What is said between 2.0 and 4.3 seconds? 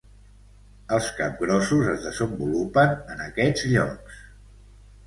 desenvolupen en aquests llocs.